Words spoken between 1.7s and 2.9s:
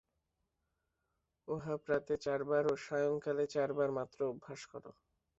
প্রাতে চার বার ও